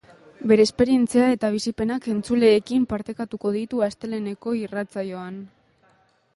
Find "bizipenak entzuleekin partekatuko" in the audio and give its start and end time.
1.55-3.55